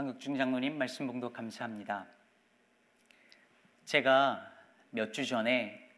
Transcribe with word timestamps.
한국중 0.00 0.34
장로님 0.38 0.78
말씀 0.78 1.06
봉독 1.06 1.34
감사합니다. 1.34 2.06
제가 3.84 4.50
몇 4.88 5.12
주 5.12 5.26
전에 5.26 5.90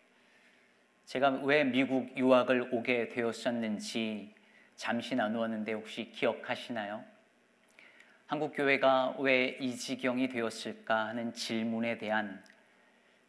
제가 1.05 1.31
왜 1.45 1.63
미국 1.63 2.19
유학을 2.19 2.71
오게 2.73 3.11
되었었는지 3.11 4.35
잠시 4.75 5.15
나누었는데 5.15 5.75
혹시 5.75 6.11
기억하시나요? 6.11 7.05
한국 8.27 8.57
교회가 8.57 9.19
왜 9.21 9.57
이 9.61 9.77
지경이 9.77 10.31
되었을까 10.31 11.07
하는 11.07 11.33
질문에 11.33 11.97
대한 11.99 12.43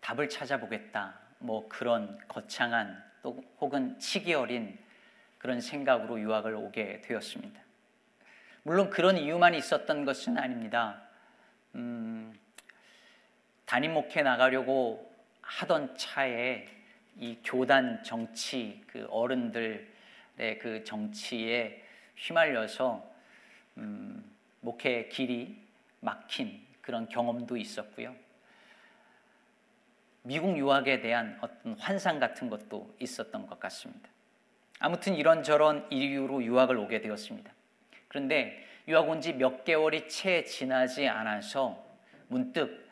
답을 0.01 0.27
찾아보겠다. 0.27 1.19
뭐 1.37 1.69
그런 1.69 2.17
거창한 2.27 2.99
또 3.21 3.43
혹은 3.61 3.99
치기 3.99 4.33
어린 4.33 4.75
그런 5.37 5.61
생각으로 5.61 6.19
유학을 6.19 6.55
오게 6.55 7.01
되었습니다. 7.01 7.61
물론 8.63 8.89
그런 8.89 9.17
이유만 9.17 9.53
있었던 9.55 10.05
것은 10.05 10.37
아닙니다. 10.37 11.01
음, 11.75 12.33
담임 13.65 13.93
목회 13.93 14.21
나가려고 14.21 15.13
하던 15.41 15.97
차에 15.97 16.65
이 17.19 17.37
교단 17.43 18.01
정치 18.03 18.81
그 18.87 19.05
어른들의 19.09 20.59
그 20.61 20.83
정치에 20.85 21.83
휘말려서 22.15 23.03
음, 23.77 24.23
목회 24.61 25.07
길이 25.09 25.61
막힌 25.99 26.61
그런 26.81 27.07
경험도 27.09 27.57
있었고요. 27.57 28.15
미국 30.21 30.57
유학에 30.57 31.01
대한 31.01 31.37
어떤 31.41 31.73
환상 31.73 32.19
같은 32.19 32.49
것도 32.49 32.95
있었던 32.99 33.45
것 33.45 33.59
같습니다. 33.59 34.09
아무튼 34.79 35.15
이런저런 35.15 35.85
이유로 35.91 36.43
유학을 36.43 36.77
오게 36.77 37.01
되었습니다. 37.01 37.52
그런데 38.13 38.63
유학 38.87 39.09
온 39.09 39.19
지 39.19 39.33
몇 39.33 39.63
개월이 39.63 40.07
채 40.07 40.43
지나지 40.43 41.07
않아서 41.07 41.83
문득 42.27 42.87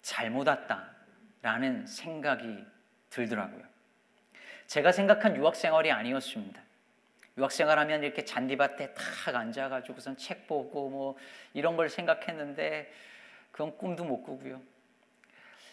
잘못 0.00 0.48
왔다라는 0.48 1.86
생각이 1.86 2.64
들더라고요. 3.10 3.62
제가 4.66 4.90
생각한 4.92 5.36
유학 5.36 5.54
생활이 5.54 5.90
아니었습니다. 5.92 6.62
유학 7.36 7.52
생활하면 7.52 8.02
이렇게 8.04 8.24
잔디밭에 8.24 8.94
탁 8.94 9.34
앉아가지고선 9.34 10.16
책 10.16 10.46
보고 10.46 10.88
뭐 10.88 11.16
이런 11.52 11.76
걸 11.76 11.90
생각했는데 11.90 12.90
그건 13.52 13.76
꿈도 13.76 14.04
못 14.04 14.22
꾸고요. 14.22 14.62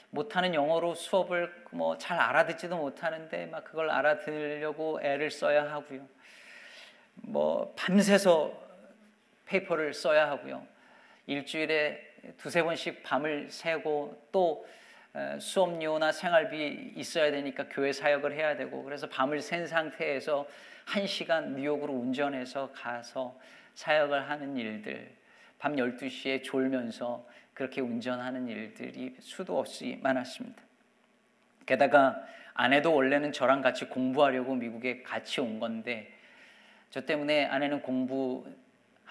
못하는 0.10 0.54
영어로 0.54 0.96
수업을 0.96 1.64
뭐 1.72 1.98
잘 1.98 2.20
알아듣지도 2.20 2.76
못하는데 2.76 3.46
막 3.46 3.64
그걸 3.64 3.90
알아들으려고 3.90 5.00
애를 5.02 5.32
써야 5.32 5.72
하고요. 5.72 6.06
뭐 7.16 7.74
밤새서 7.78 8.71
페이퍼를 9.52 9.94
써야 9.94 10.30
하고요. 10.30 10.66
일주일에 11.28 12.00
두세 12.38 12.64
번씩 12.64 13.04
밤을 13.04 13.50
새고 13.50 14.30
또 14.32 14.66
수업료나 15.40 16.12
생활비 16.12 16.94
있어야 16.96 17.32
되니까 17.32 17.66
교회 17.70 17.92
사역을 17.92 18.34
해야 18.34 18.56
되고 18.56 18.84
그래서 18.84 19.08
밤을 19.10 19.42
샌 19.42 19.68
상태에서 19.68 20.48
한 20.86 21.06
시간 21.06 21.56
뉴욕으로 21.56 21.94
운전해서 21.94 22.72
가서 22.72 23.38
사역을 23.76 24.30
하는 24.30 24.56
일들 24.56 25.12
밤 25.60 25.76
12시에 25.76 26.44
졸면서 26.44 27.26
그렇게 27.54 27.82
운전하는 27.82 28.48
일들이 28.48 29.16
수도 29.20 29.60
없이 29.60 30.00
많았습니다. 30.02 30.62
게다가 31.66 32.24
아내도 32.54 32.94
원래는 32.94 33.32
저랑 33.32 33.62
같이 33.62 33.86
공부하려고 33.86 34.56
미국에 34.56 35.04
같이 35.04 35.42
온 35.42 35.60
건데 35.60 36.12
저 36.90 37.02
때문에 37.02 37.46
아내는 37.46 37.82
공부 37.82 38.46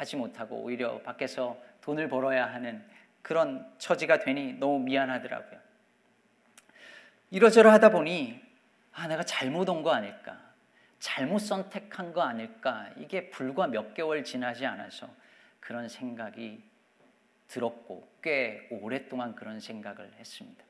하지 0.00 0.16
못하고 0.16 0.56
오히려 0.62 0.98
밖에서 1.02 1.60
돈을 1.82 2.08
벌어야 2.08 2.46
하는 2.50 2.82
그런 3.20 3.70
처지가 3.76 4.20
되니 4.20 4.54
너무 4.54 4.78
미안하더라고요. 4.78 5.60
이러저러 7.30 7.70
하다 7.70 7.90
보니 7.90 8.42
아 8.94 9.06
내가 9.08 9.22
잘못 9.24 9.68
온 9.68 9.82
거 9.82 9.92
아닐까 9.92 10.40
잘못 11.00 11.40
선택한 11.40 12.14
거 12.14 12.22
아닐까 12.22 12.88
이게 12.96 13.28
불과 13.28 13.66
몇 13.66 13.92
개월 13.92 14.24
지나지 14.24 14.64
않아서 14.64 15.06
그런 15.60 15.86
생각이 15.86 16.62
들었고 17.48 18.10
꽤 18.22 18.68
오랫동안 18.70 19.34
그런 19.34 19.60
생각을 19.60 20.10
했습니다. 20.18 20.64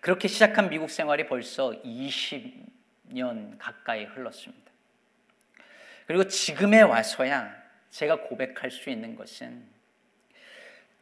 그렇게 0.00 0.26
시작한 0.26 0.68
미국 0.68 0.90
생활이 0.90 1.28
벌써 1.28 1.70
20년 1.84 3.56
가까이 3.58 4.06
흘렀습니다. 4.06 4.72
그리고 6.08 6.26
지금에 6.26 6.80
와서야 6.82 7.61
제가 7.92 8.22
고백할 8.22 8.70
수 8.70 8.90
있는 8.90 9.14
것은 9.14 9.64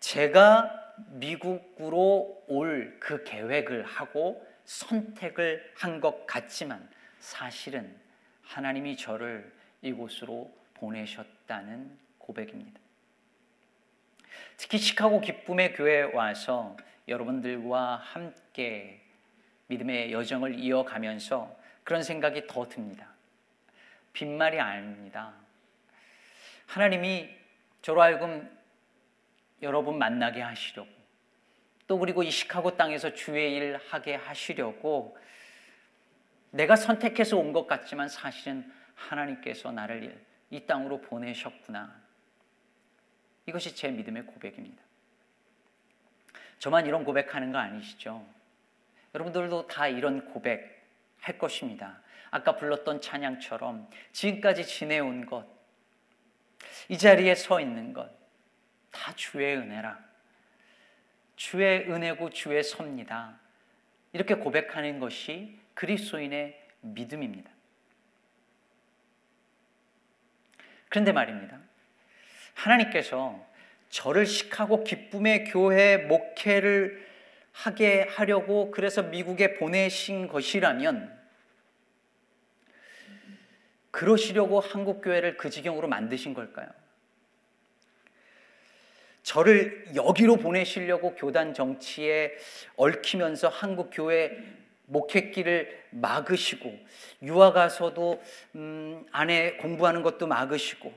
제가 0.01 0.95
미국으로 1.13 2.45
올 2.47 2.99
그 3.01 3.25
계획을 3.25 3.85
하고 3.85 4.47
선택을 4.65 5.73
한 5.77 6.01
것 6.01 6.27
같지만 6.27 6.89
사실은 7.19 7.97
하나님이 8.43 8.97
저를 8.97 9.51
이곳으로 9.83 10.53
보내셨다는 10.75 11.99
고백입니다. 12.19 12.79
특히 14.57 14.79
시카고 14.79 15.21
기쁨의 15.21 15.73
교회에 15.75 16.03
와서 16.03 16.77
여러분들과 17.09 17.97
함께 17.97 19.01
믿음의 19.69 20.13
여정을 20.13 20.59
이어가면서 20.59 21.57
그런 21.85 22.03
생각이 22.03 22.47
더 22.47 22.69
듭니다. 22.69 23.09
빈말이 24.13 24.61
아닙니다. 24.61 25.33
하나님이 26.71 27.29
저로 27.83 28.01
하여금 28.01 28.49
여러분 29.61 29.99
만나게 29.99 30.41
하시려고 30.41 30.89
또 31.89 31.99
그리고 31.99 32.23
이 32.23 32.31
시카고 32.31 32.77
땅에서 32.77 33.13
주의 33.13 33.57
일 33.57 33.77
하게 33.89 34.15
하시려고 34.15 35.19
내가 36.53 36.77
선택해서 36.77 37.37
온 37.37 37.53
것 37.53 37.67
같지만 37.67 38.09
사실은 38.09 38.73
하나님께서 38.95 39.73
나를 39.73 40.25
이 40.51 40.61
땅으로 40.61 41.01
보내셨구나. 41.01 42.01
이것이 43.47 43.75
제 43.75 43.91
믿음의 43.91 44.27
고백입니다. 44.27 44.81
저만 46.61 46.87
이런 46.87 47.03
고백하는 47.05 47.51
거 47.51 47.59
아니시죠? 47.59 48.25
여러분들도 49.15 49.67
다 49.67 49.89
이런 49.89 50.25
고백 50.27 50.87
할 51.21 51.37
것입니다. 51.37 52.01
아까 52.31 52.55
불렀던 52.55 53.01
찬양처럼 53.01 53.91
지금까지 54.13 54.65
지내온 54.65 55.27
것, 55.27 55.60
이 56.89 56.99
자리에 56.99 57.35
서 57.35 57.61
있는 57.61 57.93
것, 57.93 58.11
다 58.91 59.13
주의 59.15 59.57
은혜라. 59.57 59.99
주의 61.37 61.91
은혜고 61.91 62.31
주의 62.31 62.63
섭니다. 62.63 63.39
이렇게 64.13 64.35
고백하는 64.35 64.99
것이 64.99 65.59
그리스도인의 65.75 66.61
믿음입니다. 66.81 67.51
그런데 70.89 71.13
말입니다. 71.13 71.59
하나님께서 72.55 73.47
저를 73.89 74.27
시카고 74.27 74.85
기쁨의 74.85 75.45
교회 75.45 75.97
목회를 75.97 77.09
하게 77.53 78.03
하려고 78.03 78.71
그래서 78.71 79.03
미국에 79.03 79.55
보내신 79.55 80.29
것이라면 80.29 81.20
그러시려고 83.91 84.61
한국 84.61 85.03
교회를 85.03 85.37
그 85.37 85.51
지경으로 85.51 85.89
만드신 85.89 86.35
걸까요? 86.35 86.69
저를 89.23 89.87
여기로 89.95 90.37
보내시려고 90.37 91.15
교단 91.15 91.55
정치에 91.55 92.37
얽히면서 92.77 93.49
한국 93.49 93.91
교회 93.93 94.37
목회길을 94.87 95.85
막으시고 95.91 96.77
유학 97.23 97.53
가서도 97.53 98.23
음, 98.57 99.07
안에 99.13 99.57
공부하는 99.59 100.03
것도 100.03 100.27
막으시고 100.27 100.93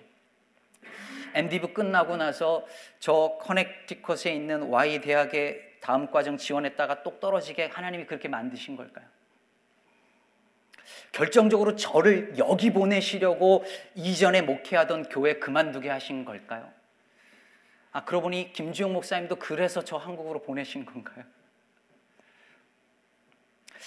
MD부 1.36 1.74
끝나고 1.74 2.18
나서 2.18 2.66
저 3.00 3.38
커넥티컷에 3.42 4.34
있는 4.34 4.64
Y 4.64 5.02
대학에 5.02 5.74
다음 5.80 6.10
과정 6.10 6.38
지원했다가 6.38 7.04
똑 7.04 7.20
떨어지게 7.20 7.66
하나님이 7.66 8.06
그렇게 8.06 8.28
만드신 8.28 8.78
걸까요? 8.78 9.06
결정적으로 11.14 11.76
저를 11.76 12.34
여기 12.40 12.74
보내시려고 12.74 13.64
이전에 13.96 14.42
목회하던 14.42 15.10
교회 15.10 15.36
그만두게 15.38 15.88
하신 15.90 16.26
걸까요? 16.26 16.74
아, 17.92 18.04
그러고 18.04 18.24
보니 18.24 18.52
김주영 18.52 18.92
목사님도 18.92 19.36
그래서 19.36 19.84
저 19.84 19.96
한국으로 19.98 20.42
보내신 20.42 20.86
건가요? 20.86 21.24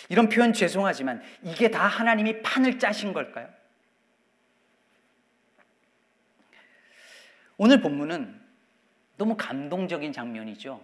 이런 0.08 0.28
표현 0.28 0.52
죄송하지만 0.52 1.20
이게 1.42 1.68
다 1.68 1.86
하나님이 1.88 2.42
판을 2.42 2.78
짜신 2.78 3.12
걸까요? 3.12 3.48
오늘 7.56 7.80
본문은 7.80 8.40
너무 9.16 9.36
감동적인 9.36 10.12
장면이죠. 10.12 10.80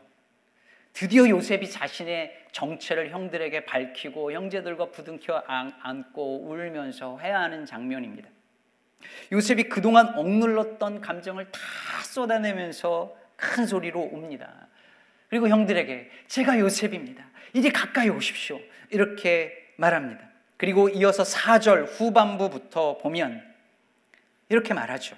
드디어 0.92 1.28
요셉이 1.28 1.70
자신의 1.70 2.46
정체를 2.52 3.10
형들에게 3.10 3.64
밝히고 3.64 4.32
형제들과 4.32 4.90
부둥켜 4.90 5.42
안고 5.46 6.48
울면서 6.48 7.18
회하는 7.18 7.64
장면입니다. 7.66 8.28
요셉이 9.32 9.64
그동안 9.64 10.08
억눌렀던 10.16 11.00
감정을 11.00 11.50
다 11.50 11.60
쏟아내면서 12.04 13.16
큰 13.36 13.66
소리로 13.66 14.00
옵니다. 14.00 14.68
그리고 15.28 15.48
형들에게 15.48 16.10
제가 16.28 16.58
요셉입니다. 16.58 17.24
이제 17.54 17.70
가까이 17.70 18.08
오십시오. 18.08 18.60
이렇게 18.90 19.72
말합니다. 19.76 20.28
그리고 20.58 20.88
이어서 20.90 21.22
4절 21.22 21.86
후반부부터 21.98 22.98
보면 22.98 23.42
이렇게 24.48 24.74
말하죠. 24.74 25.16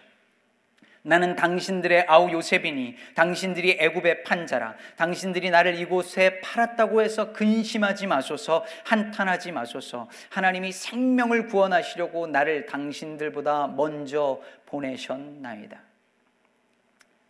나는 1.06 1.36
당신들의 1.36 2.06
아우 2.08 2.32
요셉이니 2.32 2.96
당신들이 3.14 3.76
애굽의 3.78 4.24
판자라 4.24 4.74
당신들이 4.96 5.50
나를 5.50 5.78
이곳에 5.78 6.40
팔았다고 6.40 7.02
해서 7.02 7.34
근심하지 7.34 8.06
마소서 8.06 8.64
한탄하지 8.84 9.52
마소서 9.52 10.08
하나님이 10.30 10.72
생명을 10.72 11.48
구원하시려고 11.48 12.26
나를 12.26 12.64
당신들보다 12.64 13.66
먼저 13.66 14.40
보내셨나이다. 14.64 15.78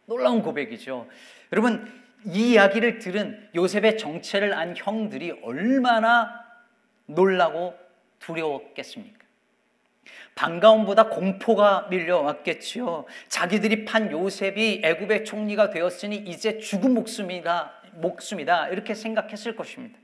놀라운 0.06 0.40
고백이죠. 0.40 1.08
여러분 1.52 1.92
이 2.26 2.52
이야기를 2.52 3.00
들은 3.00 3.48
요셉의 3.56 3.98
정체를 3.98 4.54
안 4.54 4.76
형들이 4.76 5.32
얼마나 5.42 6.44
놀라고 7.06 7.76
두려웠겠습니까? 8.20 9.23
반가움보다 10.34 11.08
공포가 11.08 11.86
밀려왔겠지요. 11.90 13.06
자기들이 13.28 13.84
판 13.84 14.10
요셉이 14.10 14.82
애굽의 14.84 15.24
총리가 15.24 15.70
되었으니 15.70 16.16
이제 16.16 16.58
죽은 16.58 16.94
목숨이다, 16.94 17.82
목숨이다 17.94 18.68
이렇게 18.68 18.94
생각했을 18.94 19.56
것입니다. 19.56 19.98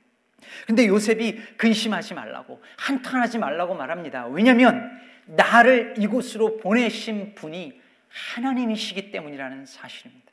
근데 0.66 0.86
요셉이 0.86 1.56
근심하지 1.56 2.14
말라고 2.14 2.62
한탄하지 2.78 3.38
말라고 3.38 3.74
말합니다. 3.74 4.26
왜냐하면 4.26 4.90
나를 5.26 5.94
이곳으로 5.98 6.56
보내신 6.58 7.34
분이 7.34 7.80
하나님이시기 8.08 9.10
때문이라는 9.10 9.66
사실입니다. 9.66 10.30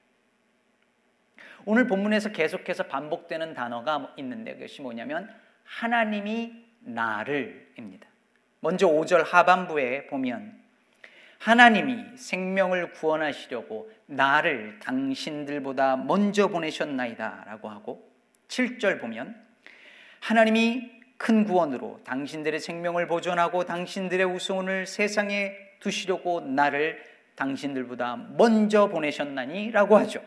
오늘 1.66 1.86
본문에서 1.88 2.30
계속해서 2.30 2.84
반복되는 2.84 3.54
단어가 3.54 4.14
있는데 4.18 4.54
그것이 4.54 4.82
뭐냐면 4.82 5.30
하나님이 5.66 6.54
나를입니다. 6.80 8.08
먼저 8.60 8.88
5절 8.88 9.26
하반부에 9.26 10.08
보면 10.08 10.58
하나님이 11.40 12.18
생명을 12.18 12.94
구원하시려고 12.94 13.92
나를 14.08 14.80
당신들보다 14.80 15.98
먼저 15.98 16.48
보내셨나이다 16.48 17.44
라고 17.48 17.70
하고 17.70 18.12
7절 18.48 19.00
보면 19.00 19.36
하나님이 20.20 20.92
큰 21.18 21.46
구원으로 21.46 22.02
당신들의 22.04 22.60
생명을 22.60 23.08
보존하고 23.08 23.66
당신들의 23.66 24.26
우소원을 24.26 24.86
세상에 24.86 25.54
두시려고 25.80 26.42
나를 26.42 27.04
당신들보다 27.36 28.16
먼저 28.38 28.88
보내셨나니 28.88 29.72
라고 29.72 29.98
하죠. 29.98 30.24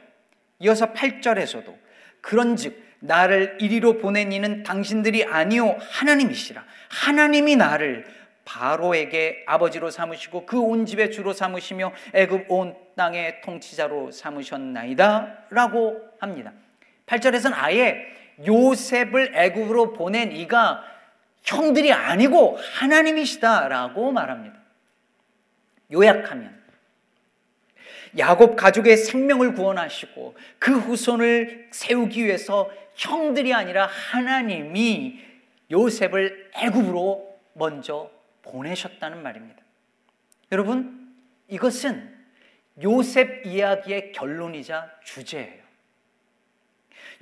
이어서 0.61 0.93
8절에서도 0.93 1.77
그런 2.21 2.57
즉 2.57 2.83
나를 3.01 3.59
이리로 3.61 3.99
보낸 3.99 4.31
이는 4.31 4.63
당신들이 4.63 5.25
아니요 5.25 5.77
하나님이시라 5.81 6.63
하나님이 6.91 7.57
나를 7.57 8.05
바로에게 8.45 9.45
아버지로 9.47 9.91
삼으시고 9.91 10.47
그 10.47 10.61
온 10.61 10.87
집의 10.87 11.11
주로 11.11 11.33
삼으시며 11.33 11.93
애굽 12.15 12.47
온 12.49 12.75
땅의 12.97 13.41
통치자로 13.43 14.11
삼으셨나이다라고 14.13 16.01
합니다. 16.19 16.53
8절에서는 17.07 17.53
아예 17.55 18.07
요셉을 18.47 19.33
애굽으로 19.35 19.93
보낸 19.93 20.33
이가 20.33 20.85
형들이 21.43 21.93
아니고 21.93 22.59
하나님이시다라고 22.75 24.13
말합니다. 24.13 24.57
요약하면 25.93 26.61
야곱 28.19 28.57
가족의 28.57 28.97
생명을 28.97 29.55
구원하시고 29.55 30.37
그 30.59 30.79
후손을 30.79 31.69
세우기 31.71 32.25
위해서 32.25 32.71
형들이 32.95 33.55
아니라 33.55 33.87
하나님이 33.87 35.21
요셉을 35.71 36.51
애굽으로 36.55 37.39
먼저 37.55 38.11
보내셨다는 38.51 39.23
말입니다. 39.23 39.61
여러분, 40.53 41.15
이것은 41.49 42.19
요셉 42.83 43.47
이야기의 43.47 44.13
결론이자 44.13 44.91
주제예요. 45.05 45.61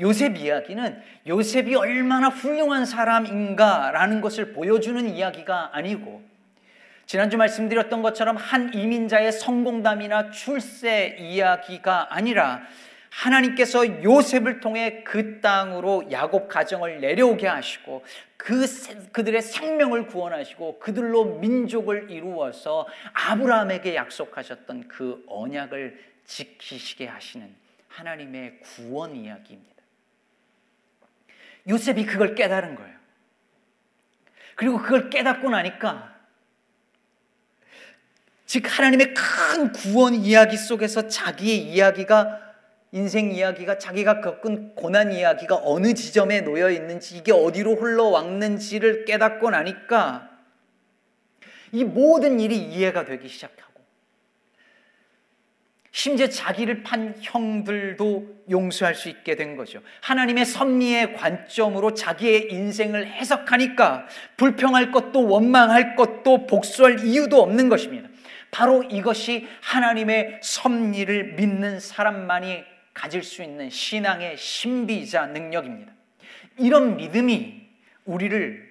요셉 0.01 0.37
이야기는 0.37 1.03
요셉이 1.27 1.75
얼마나 1.75 2.29
훌륭한 2.29 2.87
사람인가라는 2.87 4.21
것을 4.21 4.53
보여주는 4.53 5.09
이야기가 5.09 5.71
아니고 5.73 6.23
지난주 7.07 7.37
말씀드렸던 7.37 8.03
것처럼 8.03 8.37
한 8.37 8.73
이민자의 8.75 9.33
성공담이나 9.33 10.31
출세 10.31 11.17
이야기가 11.19 12.15
아니라 12.15 12.63
하나님께서 13.19 14.05
요셉을 14.05 14.61
통해 14.61 15.03
그 15.03 15.41
땅으로 15.41 16.09
야곱 16.13 16.49
가정을 16.49 17.01
내려오게 17.01 17.49
하시고 17.49 18.05
그 18.37 18.65
그들의 19.11 19.43
생명을 19.43 20.07
구원하시고 20.07 20.79
그들로 20.79 21.25
민족을 21.39 22.13
이루어서 22.13 22.87
아브라함에게 23.13 23.97
약속하셨던 23.97 24.87
그 24.87 25.25
언약을 25.27 26.01
지키시게 26.27 27.09
하시는 27.09 27.53
하나님의 27.89 28.61
구원 28.61 29.17
이야기입니다. 29.17 29.83
요셉이 31.69 32.07
그걸 32.07 32.37
깨달은 32.37 32.77
거예요. 32.77 32.97
그리고 34.55 34.79
그걸 34.79 35.11
깨닫고 35.11 35.51
나니까 35.51 36.17
즉 38.47 38.63
하나님의 38.67 39.13
큰 39.13 39.73
구원 39.73 40.15
이야기 40.15 40.57
속에서 40.57 41.09
자기의 41.09 41.59
이야기가 41.59 42.48
인생 42.93 43.31
이야기가 43.31 43.79
자기가 43.79 44.21
겪은 44.21 44.75
고난 44.75 45.13
이야기가 45.13 45.61
어느 45.63 45.93
지점에 45.93 46.41
놓여 46.41 46.71
있는지 46.71 47.19
이게 47.19 47.33
어디로 47.33 47.77
흘러왔는지를 47.77 49.05
깨닫고 49.05 49.51
나니까 49.51 50.31
이 51.73 51.85
모든 51.85 52.41
일이 52.41 52.57
이해가 52.57 53.05
되기 53.05 53.29
시작하고 53.29 53.69
심지어 55.91 56.29
자기를 56.29 56.83
판 56.83 57.15
형들도 57.21 58.45
용서할 58.51 58.95
수 58.95 59.09
있게 59.09 59.35
된 59.37 59.57
거죠. 59.57 59.83
하나님의 60.01 60.47
섭리의 60.47 61.15
관점으로 61.15 61.93
자기의 61.93 62.53
인생을 62.53 63.07
해석하니까 63.07 64.07
불평할 64.37 64.93
것도 64.93 65.29
원망할 65.29 65.97
것도 65.97 66.47
복수할 66.47 67.05
이유도 67.05 67.43
없는 67.43 67.69
것입니다. 67.69 68.09
바로 68.51 68.83
이것이 68.85 69.47
하나님의 69.61 70.41
섭리를 70.43 71.35
믿는 71.35 71.81
사람만이 71.81 72.65
가질 72.99 73.23
수 73.23 73.45
있는 73.45 73.71
신앙의 73.71 74.37
신비자 74.37 75.27
능력입니다. 75.27 75.93
이런 76.57 76.97
믿음이 76.97 77.65
우리를 78.05 78.69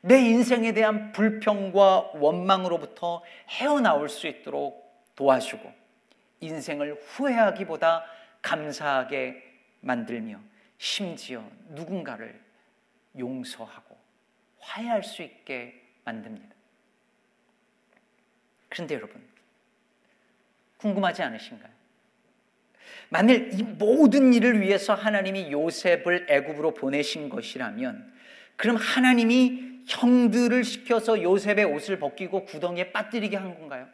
내 0.00 0.18
인생에 0.18 0.72
대한 0.72 1.12
불평과 1.12 2.12
원망으로부터 2.14 3.22
헤어나올 3.50 4.08
수 4.08 4.26
있도록 4.26 5.04
도와주고 5.14 5.70
인생을 6.40 7.02
후회하기보다 7.04 8.06
감사하게 8.40 9.42
만들며 9.80 10.40
심지어 10.78 11.44
누군가를 11.68 12.40
용서하고 13.18 13.94
화해할 14.58 15.02
수 15.02 15.22
있게 15.22 15.78
만듭니다. 16.04 16.48
그런데 18.70 18.94
여러분, 18.94 19.22
궁금하지 20.78 21.22
않으신가요? 21.22 21.79
만일 23.10 23.50
이 23.52 23.62
모든 23.62 24.32
일을 24.32 24.60
위해서 24.60 24.94
하나님이 24.94 25.50
요셉을 25.50 26.26
애굽으로 26.28 26.74
보내신 26.74 27.28
것이라면 27.28 28.12
그럼 28.56 28.76
하나님이 28.76 29.70
형들을 29.86 30.62
시켜서 30.62 31.20
요셉의 31.20 31.64
옷을 31.64 31.98
벗기고 31.98 32.44
구덩이에 32.44 32.92
빠뜨리게 32.92 33.36
한 33.36 33.58
건가요? 33.58 33.88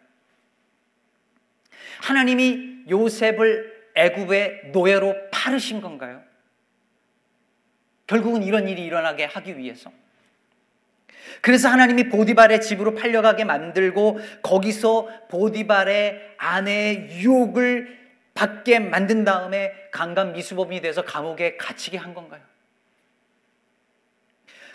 하나님이 2.03 2.85
요셉을 2.91 3.75
애굽의 3.95 4.71
노예로 4.73 5.17
파르신 5.31 5.81
건가요? 5.81 6.23
결국은 8.07 8.43
이런 8.43 8.69
일이 8.69 8.85
일어나게 8.85 9.25
하기 9.25 9.57
위해서 9.57 9.91
그래서 11.41 11.69
하나님이 11.69 12.11
보디발의 12.11 12.61
집으로 12.61 12.95
팔려가게 12.95 13.45
만들고 13.45 14.21
거기서 14.43 15.09
보디발의 15.29 16.35
아내의 16.37 17.23
유혹을 17.23 18.06
받게 18.37 18.79
만든 18.79 19.25
다음에 19.25 19.73
강간 19.91 20.33
미수범이 20.33 20.81
돼서 20.81 21.03
감옥에 21.03 21.57
갇히게 21.57 21.97
한 21.99 22.15
건가요? 22.15 22.41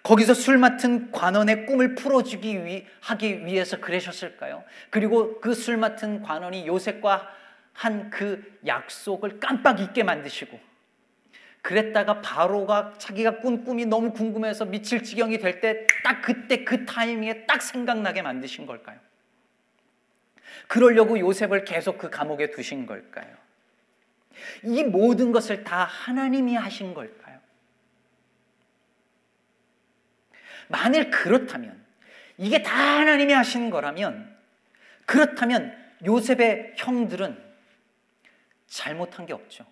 거기서 0.04 0.34
술 0.34 0.58
맡은 0.58 1.12
관원의 1.12 1.68
꿈을 1.68 1.94
풀어주기 1.96 2.66
위, 2.66 2.88
하기 3.02 3.46
위해서 3.46 3.80
그러셨을까요? 3.80 4.64
그리고 4.90 5.40
그 5.40 5.54
술 5.54 5.78
맡은 5.78 6.24
관원이 6.24 6.68
요셉과 6.68 7.30
한 7.74 8.10
그 8.10 8.60
약속을 8.66 9.40
깜빡 9.40 9.80
잊게 9.80 10.04
만드시고 10.04 10.60
그랬다가 11.62 12.22
바로가 12.22 12.96
자기가 12.98 13.38
꾼 13.40 13.64
꿈이 13.64 13.86
너무 13.86 14.12
궁금해서 14.12 14.66
미칠 14.66 15.04
지경이 15.04 15.38
될 15.38 15.62
때 15.62 15.86
딱 16.04 16.22
그때 16.24 16.64
그 16.66 16.86
타이밍에 16.86 17.46
딱 17.46 17.62
생각나게 17.62 18.24
만드신 18.24 18.66
걸까요? 18.66 19.00
그러려고 20.68 21.18
요셉을 21.20 21.64
계속 21.64 21.98
그 22.00 22.10
감옥에 22.10 22.50
두신 22.52 22.86
걸까요? 22.88 23.36
이 24.64 24.84
모든 24.84 25.32
것을 25.32 25.64
다 25.64 25.84
하나님이 25.84 26.56
하신 26.56 26.94
걸까요? 26.94 27.40
만일 30.68 31.10
그렇다면, 31.10 31.84
이게 32.38 32.64
다 32.64 33.00
하나님이 33.00 33.34
하신 33.34 33.70
거라면, 33.70 34.36
그렇다면 35.06 35.76
요셉의 36.06 36.74
형들은 36.78 37.38
잘못한 38.68 39.26
게 39.26 39.34
없죠. 39.34 39.66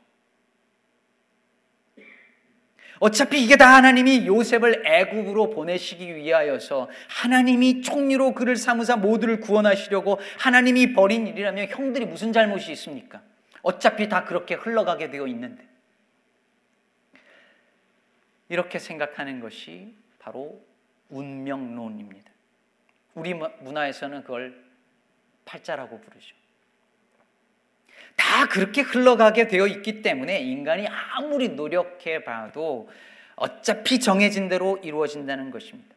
어차피 2.99 3.41
이게 3.41 3.55
다 3.55 3.75
하나님이 3.75 4.27
요셉을 4.27 4.85
애굽으로 4.85 5.51
보내시기 5.51 6.15
위하여서 6.15 6.89
하나님이 7.07 7.81
총리로 7.81 8.33
그를 8.33 8.57
삼으사 8.57 8.97
모두를 8.97 9.39
구원하시려고 9.39 10.19
하나님이 10.37 10.93
벌인 10.93 11.25
일이라면 11.27 11.69
형들이 11.69 12.05
무슨 12.05 12.33
잘못이 12.33 12.71
있습니까? 12.73 13.21
어차피 13.61 14.09
다 14.09 14.25
그렇게 14.25 14.55
흘러가게 14.55 15.09
되어 15.09 15.27
있는데. 15.27 15.67
이렇게 18.49 18.79
생각하는 18.79 19.39
것이 19.39 19.95
바로 20.17 20.65
운명론입니다. 21.09 22.31
우리 23.15 23.33
문화에서는 23.33 24.23
그걸 24.23 24.63
팔자라고 25.45 25.99
부르죠. 26.01 26.35
다 28.15 28.47
그렇게 28.47 28.81
흘러가게 28.81 29.47
되어 29.47 29.67
있기 29.67 30.01
때문에 30.01 30.39
인간이 30.41 30.87
아무리 30.87 31.49
노력해 31.49 32.23
봐도 32.23 32.89
어차피 33.35 33.99
정해진 33.99 34.49
대로 34.49 34.77
이루어진다는 34.77 35.51
것입니다. 35.51 35.95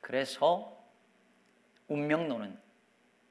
그래서 0.00 0.76
운명론은 1.88 2.56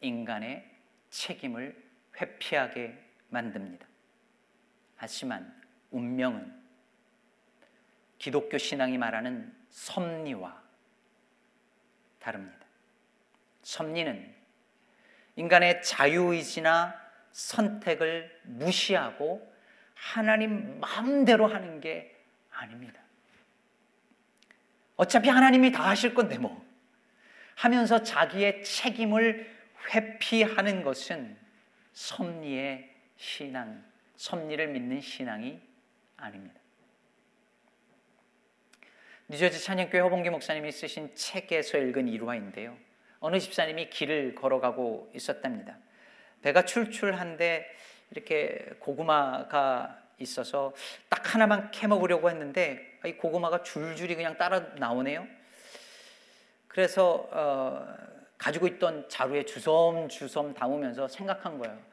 인간의 0.02 0.66
책임을 1.10 1.76
회피하게 2.20 2.98
만듭니다. 3.30 3.88
하지만 4.96 5.56
운명은 5.92 6.60
기독교 8.18 8.58
신앙이 8.58 8.98
말하는 8.98 9.56
섭리와 9.70 10.62
다릅니다. 12.20 12.58
섭리는 13.62 14.36
인간의 15.36 15.82
자유의지나 15.82 17.00
선택을 17.32 18.42
무시하고 18.44 19.50
하나님 19.94 20.80
마음대로 20.80 21.48
하는 21.48 21.80
게 21.80 22.16
아닙니다. 22.52 23.02
어차피 24.96 25.30
하나님이 25.30 25.72
다 25.72 25.88
하실 25.88 26.14
건데 26.14 26.38
뭐 26.38 26.66
하면서 27.56 28.04
자기의 28.04 28.64
책임을 28.64 29.50
회피하는 29.94 30.84
것은 30.84 31.38
섭리의 31.94 32.89
신앙, 33.20 33.84
섭리를 34.16 34.66
믿는 34.70 35.02
신앙이 35.02 35.60
아닙니다. 36.16 36.56
뉴저지 39.28 39.62
찬양교회 39.62 40.00
허봉기 40.00 40.30
목사님이 40.30 40.72
쓰신 40.72 41.14
책에서 41.16 41.78
읽은 41.78 42.08
일화인데요. 42.08 42.78
어느 43.20 43.38
집사님이 43.38 43.90
길을 43.90 44.36
걸어가고 44.36 45.12
있었답니다. 45.14 45.78
배가 46.42 46.64
출출한데 46.64 47.68
이렇게 48.12 48.66
고구마가 48.80 50.02
있어서 50.20 50.74
딱 51.10 51.36
하나만 51.36 51.72
캐 51.72 51.88
먹으려고 51.88 52.30
했는데 52.30 53.00
이 53.06 53.12
고구마가 53.18 53.64
줄줄이 53.64 54.16
그냥 54.16 54.38
따라 54.38 54.62
나오네요. 54.78 55.28
그래서 56.70 57.28
어, 57.32 57.86
가지고 58.38 58.68
있던 58.68 59.10
자루에 59.10 59.44
주섬주섬 59.44 60.54
담으면서 60.54 61.10
생각한 61.10 61.58
거예요. 61.60 61.89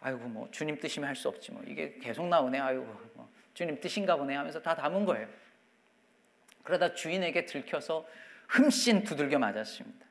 아이고 0.00 0.20
뭐 0.28 0.48
주님 0.50 0.78
뜻이면 0.78 1.08
할 1.08 1.16
수 1.16 1.28
없지 1.28 1.52
뭐 1.52 1.62
이게 1.66 1.98
계속 2.00 2.26
나오네. 2.26 2.58
아이고 2.58 2.84
뭐 3.14 3.28
주님 3.54 3.80
뜻인가 3.80 4.16
보네 4.16 4.34
하면서 4.34 4.60
다 4.60 4.74
담은 4.74 5.04
거예요. 5.04 5.26
그러다 6.62 6.94
주인에게 6.94 7.44
들켜서 7.44 8.06
흠씬 8.48 9.02
두들겨 9.02 9.38
맞았습니다. 9.38 10.06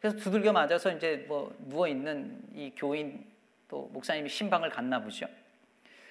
그래서 0.00 0.16
두들겨 0.18 0.52
맞아서 0.52 0.92
이제 0.92 1.24
뭐 1.28 1.54
누워 1.60 1.88
있는 1.88 2.38
이 2.52 2.72
교인 2.76 3.24
또 3.68 3.88
목사님이 3.92 4.28
신방을 4.28 4.70
갔나 4.70 5.00
보죠. 5.00 5.26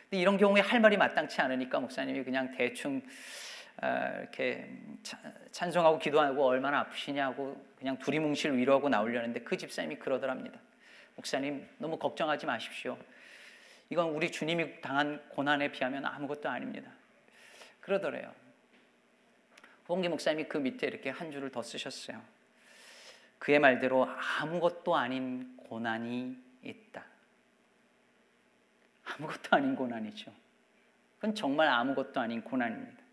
근데 0.10 0.22
이런 0.22 0.38
경우에 0.38 0.62
할 0.62 0.79
말이 0.79 0.98
마땅치 0.98 1.41
않으니까 1.41 1.79
목사님이 1.79 2.24
그냥 2.24 2.55
대충 2.55 3.01
아, 3.77 4.20
이렇게 4.20 4.70
찬송하고 5.51 6.00
기도하고 6.00 6.46
얼마나 6.46 6.79
아프시냐고 6.82 7.63
그냥 7.77 7.98
두리뭉실 7.98 8.55
위로하고 8.58 8.89
나오려는데 8.89 9.41
그 9.41 9.58
집사님이 9.58 9.98
그러더랍니다. 9.98 10.60
목사님 11.15 11.67
너무 11.77 11.98
걱정하지 11.98 12.46
마십시오. 12.46 12.98
이건 13.89 14.10
우리 14.10 14.32
주님이 14.32 14.82
당한 14.82 15.22
고난에 15.29 15.72
비하면 15.72 16.05
아무것도 16.05 16.50
아닙니다. 16.50 16.91
그러더래요. 17.82 18.34
홍기 19.88 20.08
목사님이 20.10 20.48
그 20.48 20.58
밑에 20.58 20.88
이렇게 20.88 21.10
한 21.10 21.32
줄을 21.32 21.51
더 21.51 21.62
쓰셨어요. 21.62 22.22
그의 23.38 23.60
말대로 23.60 24.08
아무것도 24.39 24.96
아닌 24.96 25.58
고난이 25.58 26.38
있다. 26.63 27.03
아무것도 29.03 29.50
아닌 29.51 29.75
고난이죠. 29.75 30.32
그건 31.17 31.36
정말 31.36 31.67
아무것도 31.67 32.20
아닌 32.20 32.41
고난입니다. 32.41 33.03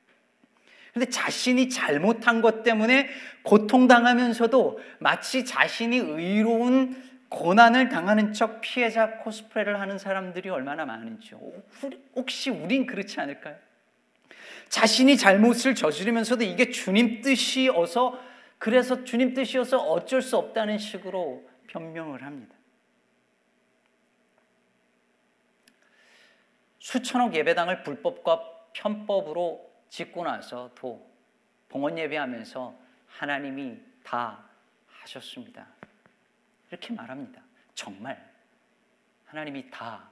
그런데 0.93 1.11
자신이 1.11 1.69
잘못한 1.69 2.41
것 2.41 2.63
때문에 2.63 3.09
고통당하면서도 3.43 4.81
마치 4.99 5.45
자신이 5.45 5.97
의로운 5.97 7.10
고난을 7.31 7.89
당하는 7.89 8.33
척 8.33 8.61
피해자 8.61 9.19
코스프레를 9.19 9.81
하는 9.81 9.99
사람들이 9.99 10.51
얼마나 10.51 10.85
많은지요. 10.85 11.41
혹시 12.15 12.51
우린 12.51 12.87
그렇지 12.87 13.21
않을까요? 13.21 13.57
자신이 14.69 15.17
잘못을 15.17 15.75
저지르면서도 15.75 16.45
이게 16.45 16.71
주님 16.71 17.23
뜻이어서 17.23 18.21
그래서 18.59 19.05
주님 19.05 19.33
뜻이어서 19.33 19.79
어쩔 19.79 20.21
수 20.23 20.37
없다는 20.37 20.79
식으로 20.79 21.49
변명을 21.69 22.23
합니다. 22.23 22.55
수천억 26.79 27.35
예배당을 27.35 27.83
불법과 27.85 28.43
편법으로 28.73 29.71
짓고 29.89 30.25
나서도 30.25 31.09
봉헌 31.69 31.99
예배하면서 31.99 32.75
하나님이 33.07 33.79
다 34.03 34.45
하셨습니다. 34.89 35.80
이렇게 36.71 36.93
말합니다. 36.93 37.43
정말 37.75 38.31
하나님이 39.27 39.71
다 39.71 40.09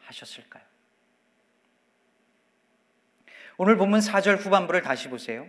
하셨을까요? 0.00 0.62
오늘 3.56 3.76
본문 3.76 4.00
4절 4.00 4.38
후반부를 4.38 4.82
다시 4.82 5.08
보세요. 5.08 5.46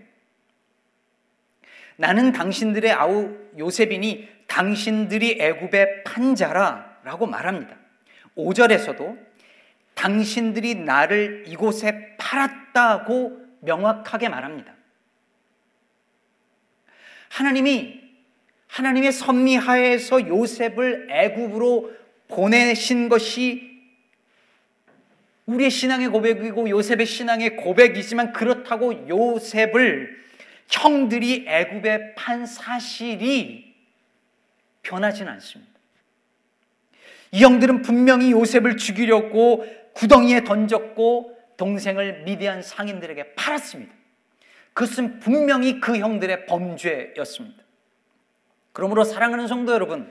나는 1.96 2.32
당신들의 2.32 2.92
아우 2.92 3.38
요셉이니 3.58 4.48
당신들이 4.48 5.38
애굽의 5.40 6.06
판자라라고 6.06 7.28
말합니다. 7.28 7.78
5절에서도 8.36 9.28
당신들이 9.94 10.76
나를 10.76 11.44
이곳에 11.48 12.16
팔았다고 12.18 13.60
명확하게 13.62 14.30
말합니다. 14.30 14.74
하나님이 17.30 18.09
하나님의 18.80 19.12
섭리하에서 19.12 20.28
요셉을 20.28 21.08
애굽으로 21.12 21.92
보내신 22.30 23.10
것이 23.10 23.68
우리의 25.48 25.70
신앙의 25.70 26.10
고백이고 26.10 26.70
요셉의 26.70 27.06
신앙의 27.06 27.58
고백이지만 27.58 28.32
그렇다고 28.32 29.08
요셉을 29.10 30.18
형들이 30.70 31.46
애굽에 31.48 32.16
판 32.16 32.46
사실이 32.46 33.76
변하지는 34.84 35.32
않습니다. 35.34 35.72
이 37.32 37.44
형들은 37.44 37.82
분명히 37.82 38.32
요셉을 38.32 38.78
죽이려고 38.78 39.66
구덩이에 39.94 40.46
던졌고 40.46 41.38
동생을 41.58 42.24
미디안 42.24 42.62
상인들에게 42.62 43.34
팔았습니다. 43.34 43.94
그것은 44.74 45.20
분명히 45.20 45.82
그 45.82 45.98
형들의 45.98 46.46
범죄였습니다. 46.46 47.69
그러므로 48.80 49.04
사랑하는 49.04 49.48
성도 49.48 49.74
여러분, 49.74 50.10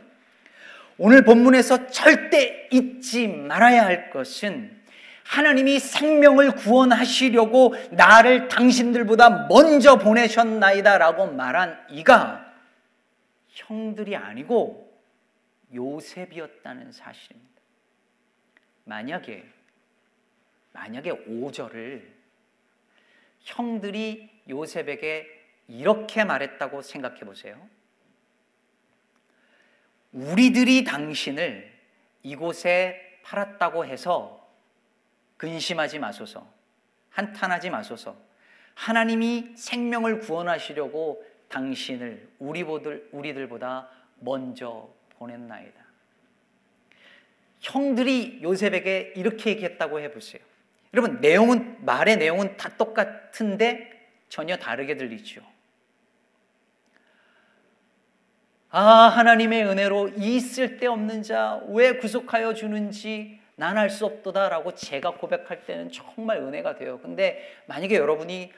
오늘 0.99 1.25
본문에서 1.25 1.87
절대 1.87 2.69
잊지 2.71 3.27
말아야 3.27 3.87
할 3.87 4.11
것은 4.11 4.79
하나님이 5.25 5.79
생명을 5.79 6.51
구원하시려고 6.53 7.75
나를 7.93 8.49
당신들보다 8.49 9.47
먼저 9.49 9.97
보내셨나이다 9.97 10.99
라고 10.99 11.29
말한 11.33 11.87
이가 11.89 12.53
형들이 13.49 14.15
아니고 14.17 14.93
요셉이었다는 15.75 16.93
사실입니다. 16.93 17.49
만약에 18.85 19.47
만약에 20.73 21.25
5절을 21.25 22.03
형들이 23.41 24.29
요셉에게 24.47 25.27
이렇게 25.69 26.25
말했다고 26.25 26.83
생각해 26.83 27.21
보세요. 27.21 27.78
우리들이 30.13 30.85
당신을 30.85 31.73
이곳에 32.23 33.19
팔았다고 33.23 33.85
해서 33.85 34.49
근심하지 35.37 35.99
마소서. 35.99 36.47
한탄하지 37.11 37.71
마소서. 37.71 38.17
하나님이 38.75 39.53
생명을 39.57 40.21
구원하시려고 40.21 41.25
당신을 41.49 42.29
우리보들, 42.39 43.09
우리들보다 43.13 43.89
먼저 44.21 44.89
보냈나이다. 45.11 45.79
형들이 47.61 48.41
요셉에게 48.43 49.15
이렇게 49.17 49.51
얘기했다고 49.51 50.01
해보세요. 50.01 50.43
여러분, 50.95 51.21
내용은, 51.21 51.85
말의 51.85 52.17
내용은 52.17 52.57
다 52.57 52.77
똑같은데 52.77 54.09
전혀 54.29 54.57
다르게 54.57 54.97
들리죠. 54.97 55.43
아, 58.71 58.81
하나님의 59.09 59.65
은혜로 59.67 60.11
이 60.17 60.41
쓸데없는 60.41 61.23
자 61.23 61.61
왜 61.69 61.93
구속하여 61.93 62.55
주는지 62.55 63.39
난 63.57 63.77
알 63.77 63.91
수 63.91 64.05
없도다라고 64.07 64.75
제가 64.75 65.13
고백할 65.13 65.65
때는 65.67 65.91
정말 65.91 66.39
은혜가 66.39 66.77
돼요. 66.77 67.01
근데 67.03 67.57
만약에 67.67 67.97
여러분이 67.97 68.53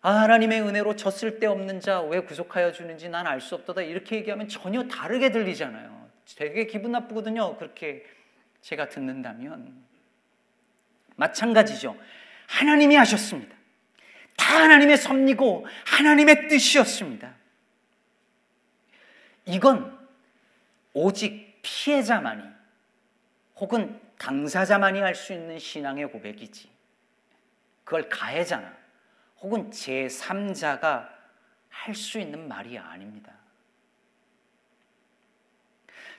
아, 0.00 0.10
하나님의 0.10 0.62
은혜로 0.62 0.96
저 0.96 1.10
쓸데없는 1.10 1.80
자 1.80 2.02
왜 2.02 2.20
구속하여 2.20 2.72
주는지 2.72 3.08
난 3.08 3.26
알 3.26 3.40
수 3.40 3.54
없도다 3.54 3.82
이렇게 3.82 4.16
얘기하면 4.16 4.48
전혀 4.48 4.82
다르게 4.88 5.30
들리잖아요. 5.30 6.04
되게 6.36 6.66
기분 6.66 6.92
나쁘거든요. 6.92 7.56
그렇게 7.58 8.04
제가 8.62 8.88
듣는다면 8.88 9.74
마찬가지죠. 11.16 11.96
하나님이 12.46 12.96
하셨습니다. 12.96 13.54
다 14.36 14.62
하나님의 14.62 14.96
섭리고 14.96 15.66
하나님의 15.86 16.48
뜻이었습니다. 16.48 17.34
이건 19.46 19.98
오직 20.92 21.58
피해자만이 21.62 22.42
혹은 23.56 24.00
당사자만이 24.18 25.00
할 25.00 25.14
수 25.14 25.32
있는 25.32 25.58
신앙의 25.58 26.10
고백이지. 26.10 26.70
그걸 27.84 28.08
가해자나 28.08 28.72
혹은 29.40 29.70
제3자가 29.70 31.08
할 31.68 31.94
수 31.94 32.18
있는 32.18 32.48
말이 32.48 32.78
아닙니다. 32.78 33.32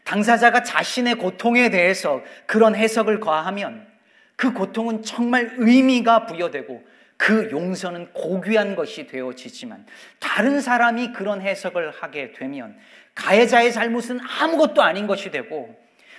당사자가 0.04 0.62
자신의 0.62 1.16
고통에 1.16 1.70
대해서 1.70 2.22
그런 2.46 2.76
해석을 2.76 3.20
과하면 3.20 3.92
그 4.36 4.54
고통은 4.54 5.02
정말 5.02 5.56
의미가 5.58 6.28
부여되고 6.28 6.88
그 7.18 7.50
용서는 7.52 8.12
고귀한 8.14 8.76
것이 8.76 9.08
되어지지만 9.08 9.86
다른 10.20 10.60
사람이 10.62 11.14
그런 11.14 11.42
해석을 11.42 11.92
하게 11.92 12.34
되면 12.34 12.78
가해자의 13.16 13.72
잘못은 13.72 14.20
아무것도 14.20 14.82
아닌 14.82 15.08
것이 15.08 15.32
되고 15.32 15.76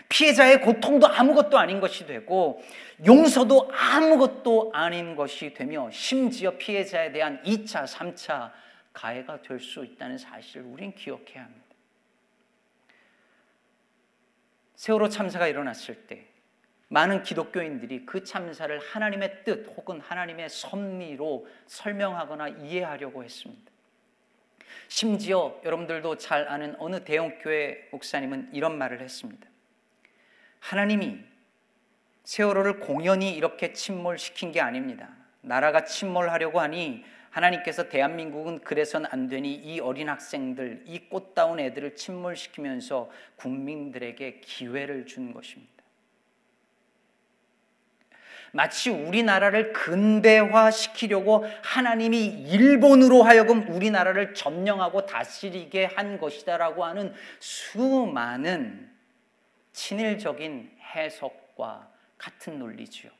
피해자의 0.09 0.61
고통도 0.61 1.07
아무것도 1.09 1.59
아닌 1.59 1.81
것이 1.81 2.07
되고 2.07 2.63
용서도 3.05 3.71
아무것도 3.73 4.71
아닌 4.73 5.17
것이 5.17 5.53
되며 5.53 5.91
심지어 5.91 6.53
피해자에 6.57 7.13
대한 7.13 7.43
2차, 7.43 7.87
3차 7.87 8.53
가해가 8.93 9.43
될 9.43 9.61
수 9.61 9.85
있다는 9.85 10.17
사실을 10.17 10.65
우린 10.67 10.95
기억해야 10.95 11.45
합니다. 11.45 11.67
세월호 14.77 15.09
참사가 15.09 15.47
일어났을 15.47 16.07
때 16.07 16.27
많은 16.89 17.23
기독교인들이 17.23 18.07
그 18.07 18.23
참사를 18.23 18.79
하나님의 18.79 19.45
뜻 19.45 19.67
혹은 19.77 20.01
하나님의 20.01 20.49
섭리로 20.49 21.47
설명하거나 21.67 22.49
이해하려고 22.49 23.25
했습니다. 23.25 23.73
심지어 24.89 25.61
여러분들도 25.65 26.17
잘 26.17 26.49
아는 26.49 26.77
어느 26.79 27.03
대형교회 27.03 27.89
목사님은 27.91 28.51
이런 28.53 28.79
말을 28.79 29.01
했습니다. 29.01 29.49
하나님이 30.61 31.19
세월호를 32.25 32.81
공연히 32.81 33.35
이렇게 33.35 33.73
침몰시킨 33.73 34.53
게 34.53 34.61
아닙니다. 34.61 35.11
나라가 35.41 35.85
침몰하려고 35.85 36.61
하니 36.61 37.05
하나님께서 37.31 37.89
대한민국은 37.89 38.61
그래서는 38.61 39.09
안 39.13 39.29
되니 39.29 39.55
이 39.55 39.79
어린 39.79 40.09
학생들, 40.09 40.85
이 40.87 41.09
꽃다운 41.09 41.61
애들을 41.61 41.95
침몰시키면서 41.95 43.11
국민들에게 43.37 44.41
기회를 44.41 45.07
준 45.07 45.33
것입니다. 45.33 45.76
마치 48.57 48.89
우리나라를 48.89 49.75
근대화시키려고 49.75 51.45
하나님이 51.63 52.25
일본으로 52.25 53.23
하여금 53.23 53.69
우리나라를 53.69 54.33
점령하고 54.33 55.05
다스리게 55.05 55.85
한 55.85 56.19
것이다라고 56.19 56.87
하는 56.87 57.13
수많은 57.39 58.91
친일적인 59.75 60.71
해석과 60.95 61.91
같은 62.17 62.59
논리지요. 62.59 63.11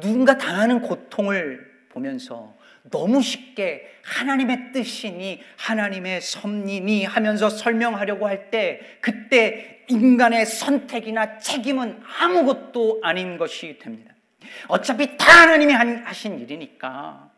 누군가 0.00 0.36
당하는 0.36 0.82
고통을 0.82 1.86
보면서 1.88 2.57
너무 2.90 3.20
쉽게 3.22 3.88
하나님의 4.02 4.72
뜻이니 4.72 5.40
하나님의 5.56 6.20
섭리니 6.20 7.04
하면서 7.04 7.50
설명하려고 7.50 8.26
할 8.26 8.50
때 8.50 8.80
그때 9.00 9.84
인간의 9.88 10.46
선택이나 10.46 11.38
책임은 11.38 12.00
아무것도 12.20 13.00
아닌 13.02 13.36
것이 13.36 13.78
됩니다. 13.78 14.14
어차피 14.68 15.16
다 15.16 15.42
하나님이 15.42 15.72
하신 15.72 16.40
일이니까 16.40 17.30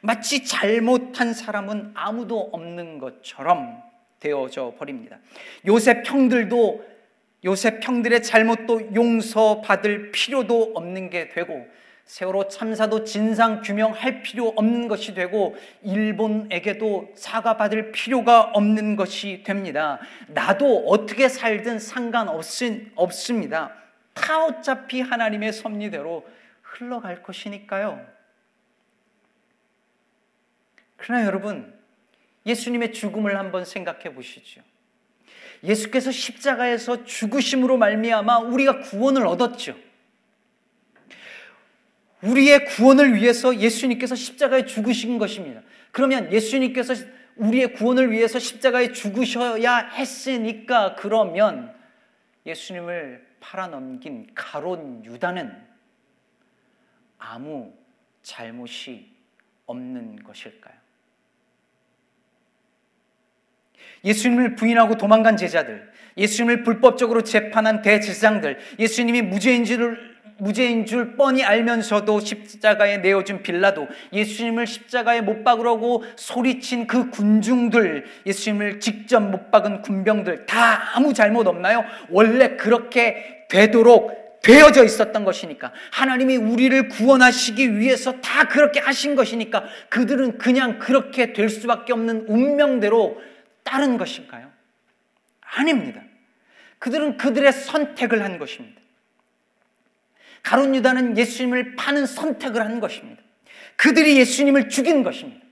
마치 0.00 0.44
잘못한 0.44 1.32
사람은 1.34 1.92
아무도 1.94 2.50
없는 2.52 2.98
것처럼 2.98 3.82
되어져 4.20 4.74
버립니다. 4.78 5.18
요셉 5.66 6.08
형들도 6.08 6.94
요셉 7.44 7.86
형들의 7.86 8.22
잘못도 8.22 8.94
용서받을 8.94 10.12
필요도 10.12 10.72
없는 10.74 11.10
게 11.10 11.28
되고 11.28 11.66
세월호 12.04 12.48
참사도 12.48 13.04
진상 13.04 13.62
규명할 13.62 14.22
필요 14.22 14.48
없는 14.48 14.88
것이 14.88 15.14
되고 15.14 15.56
일본에게도 15.82 17.12
사과받을 17.16 17.92
필요가 17.92 18.42
없는 18.42 18.96
것이 18.96 19.42
됩니다. 19.44 19.98
나도 20.28 20.86
어떻게 20.86 21.28
살든 21.28 21.78
상관없습니다. 21.78 23.74
다 24.12 24.44
어차피 24.44 25.00
하나님의 25.00 25.52
섭리대로 25.52 26.26
흘러갈 26.62 27.22
것이니까요. 27.22 28.04
그러나 30.96 31.26
여러분, 31.26 31.74
예수님의 32.46 32.92
죽음을 32.92 33.38
한번 33.38 33.64
생각해 33.64 34.14
보시죠. 34.14 34.60
예수께서 35.62 36.10
십자가에서 36.12 37.04
죽으심으로 37.04 37.78
말미암아 37.78 38.38
우리가 38.40 38.80
구원을 38.80 39.26
얻었죠. 39.26 39.74
우리의 42.24 42.64
구원을 42.64 43.14
위해서 43.14 43.56
예수님께서 43.56 44.14
십자가에 44.14 44.64
죽으신 44.64 45.18
것입니다. 45.18 45.62
그러면 45.92 46.32
예수님께서 46.32 46.94
우리의 47.36 47.74
구원을 47.74 48.10
위해서 48.10 48.38
십자가에 48.38 48.92
죽으셔야 48.92 49.78
했으니까 49.90 50.94
그러면 50.96 51.74
예수님을 52.46 53.26
팔아넘긴 53.40 54.28
가론 54.34 55.04
유다는 55.04 55.54
아무 57.18 57.72
잘못이 58.22 59.12
없는 59.66 60.22
것일까요? 60.22 60.74
예수님을 64.04 64.54
부인하고 64.54 64.96
도망간 64.96 65.36
제자들, 65.36 65.90
예수님을 66.16 66.62
불법적으로 66.62 67.22
재판한 67.22 67.82
대제사장들, 67.82 68.58
예수님이 68.78 69.22
무죄인 69.22 69.64
줄 69.64 70.13
무죄인 70.44 70.84
줄 70.84 71.16
뻔히 71.16 71.42
알면서도 71.42 72.20
십자가에 72.20 72.98
내어준 72.98 73.42
빌라도 73.42 73.88
예수님을 74.12 74.66
십자가에 74.66 75.22
못 75.22 75.42
박으라고 75.42 76.04
소리친 76.16 76.86
그 76.86 77.08
군중들 77.08 78.04
예수님을 78.26 78.78
직접 78.78 79.20
못 79.20 79.50
박은 79.50 79.80
군병들 79.80 80.44
다 80.44 80.92
아무 80.94 81.14
잘못 81.14 81.46
없나요? 81.46 81.82
원래 82.10 82.56
그렇게 82.56 83.46
되도록 83.48 84.40
되어져 84.42 84.84
있었던 84.84 85.24
것이니까 85.24 85.72
하나님이 85.90 86.36
우리를 86.36 86.88
구원하시기 86.88 87.78
위해서 87.78 88.20
다 88.20 88.46
그렇게 88.46 88.80
하신 88.80 89.14
것이니까 89.14 89.64
그들은 89.88 90.36
그냥 90.36 90.78
그렇게 90.78 91.32
될 91.32 91.48
수밖에 91.48 91.94
없는 91.94 92.26
운명대로 92.28 93.18
따른 93.62 93.96
것인가요? 93.96 94.52
아닙니다. 95.40 96.02
그들은 96.78 97.16
그들의 97.16 97.50
선택을 97.50 98.22
한 98.22 98.38
것입니다. 98.38 98.83
가론 100.44 100.74
유다는 100.76 101.16
예수님을 101.18 101.74
파는 101.74 102.06
선택을 102.06 102.60
한 102.60 102.78
것입니다. 102.78 103.20
그들이 103.76 104.18
예수님을 104.18 104.68
죽인 104.68 105.02
것입니다. 105.02 105.44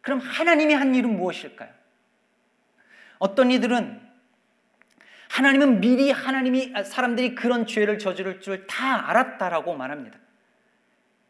그럼 0.00 0.20
하나님이 0.20 0.72
한 0.72 0.94
일은 0.94 1.16
무엇일까요? 1.16 1.68
어떤 3.18 3.50
이들은 3.50 4.00
하나님은 5.28 5.80
미리 5.80 6.10
하나님이 6.10 6.72
사람들이 6.84 7.34
그런 7.34 7.66
죄를 7.66 7.98
저지를 7.98 8.40
줄 8.40 8.66
다 8.66 9.10
알았다라고 9.10 9.74
말합니다. 9.74 10.18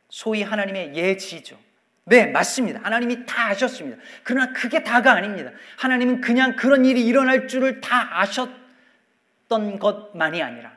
소위 0.09 0.43
하나님의 0.43 0.95
예지죠. 0.95 1.59
네, 2.05 2.27
맞습니다. 2.27 2.81
하나님이 2.83 3.27
다 3.27 3.49
아셨습니다. 3.49 4.01
그러나 4.25 4.53
그게 4.53 4.83
다가 4.83 5.13
아닙니다. 5.13 5.51
하나님은 5.79 6.21
그냥 6.21 6.57
그런 6.57 6.85
일이 6.85 7.05
일어날 7.07 7.47
줄을 7.49 7.81
다 7.81 8.21
아셨던 8.21 9.79
것만이 9.79 10.43
아니라 10.43 10.73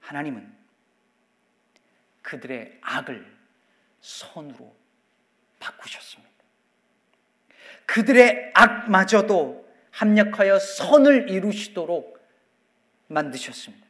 하나님은 0.00 0.51
그들의 2.22 2.78
악을 2.80 3.26
선으로 4.00 4.74
바꾸셨습니다. 5.58 6.32
그들의 7.86 8.52
악마저도 8.54 9.66
합력하여 9.90 10.58
선을 10.58 11.30
이루시도록 11.30 12.18
만드셨습니다. 13.08 13.86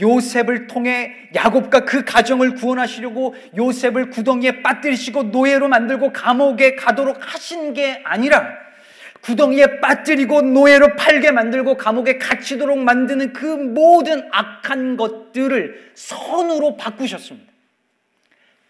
요셉을 0.00 0.68
통해 0.68 1.30
야곱과 1.34 1.84
그 1.84 2.04
가정을 2.04 2.54
구원하시려고 2.54 3.34
요셉을 3.56 4.10
구덩이에 4.10 4.62
빠뜨리시고 4.62 5.24
노예로 5.24 5.68
만들고 5.68 6.12
감옥에 6.12 6.76
가도록 6.76 7.18
하신 7.20 7.74
게 7.74 8.00
아니라 8.04 8.62
구덩이에 9.20 9.80
빠뜨리고 9.80 10.42
노예로 10.42 10.96
팔게 10.96 11.30
만들고 11.30 11.76
감옥에 11.76 12.18
갇히도록 12.18 12.78
만드는 12.78 13.32
그 13.32 13.46
모든 13.46 14.28
악한 14.32 14.96
것들을 14.96 15.92
선으로 15.94 16.76
바꾸셨습니다. 16.76 17.51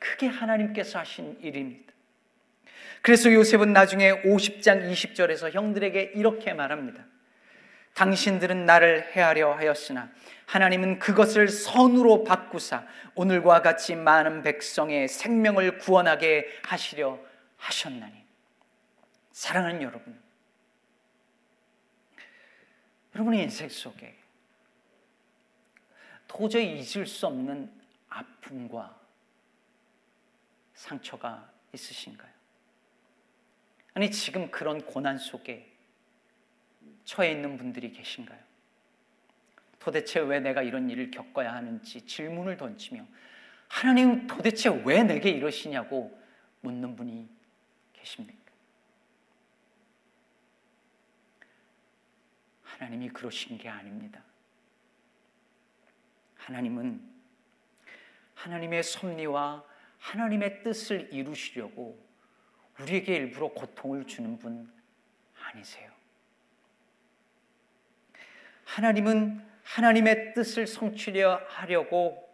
그게 0.03 0.27
하나님께서 0.27 0.99
하신 0.99 1.39
일입니다. 1.41 1.93
그래서 3.03 3.33
요셉은 3.33 3.73
나중에 3.73 4.23
50장 4.23 4.91
20절에서 4.91 5.53
형들에게 5.53 6.13
이렇게 6.17 6.53
말합니다. 6.53 7.05
당신들은 7.95 8.67
나를 8.67 9.15
해하려 9.15 9.53
하였으나 9.53 10.11
하나님은 10.47 10.99
그것을 10.99 11.49
선으로 11.49 12.25
바꾸사 12.25 12.85
오늘과 13.15 13.63
같이 13.63 13.95
많은 13.95 14.43
백성의 14.43 15.09
생명을 15.09 15.79
구원하게 15.79 16.49
하시려 16.65 17.19
하셨나니. 17.59 18.25
사랑하는 19.31 19.83
여러분, 19.83 20.21
여러분의 23.15 23.43
인생 23.45 23.69
속에 23.69 24.17
도저히 26.27 26.81
잊을 26.81 27.07
수 27.07 27.27
없는 27.27 27.71
아픔과 28.09 29.02
상처가 30.83 31.49
있으신가요? 31.73 32.33
아니, 33.95 34.11
지금 34.11 34.51
그런 34.51 34.85
고난 34.85 35.17
속에 35.17 35.71
처해 37.05 37.31
있는 37.31 37.57
분들이 37.57 37.93
계신가요? 37.93 38.41
도대체 39.79 40.19
왜 40.21 40.41
내가 40.41 40.63
이런 40.63 40.91
일을 40.91 41.11
겪어야 41.11 41.55
하는지 41.55 42.05
질문을 42.05 42.57
던지며 42.57 43.07
하나님 43.69 44.27
도대체 44.27 44.71
왜 44.85 45.03
내게 45.05 45.31
이러시냐고 45.31 46.21
묻는 46.61 46.97
분이 46.97 47.29
계십니까? 47.93 48.53
하나님이 52.65 53.09
그러신 53.11 53.59
게 53.59 53.69
아닙니다. 53.69 54.23
하나님은 56.39 57.01
하나님의 58.35 58.83
섭리와 58.83 59.72
하나님의 60.03 60.65
뜻을 60.65 61.13
이루시려고 61.13 62.05
우리에게 62.81 63.15
일부러 63.15 63.49
고통을 63.49 64.05
주는 64.07 64.37
분 64.37 64.71
아니세요. 65.41 65.91
하나님은 68.65 69.47
하나님의 69.63 70.35
뜻을 70.35 70.67
성취려 70.67 71.43
하려고 71.47 72.29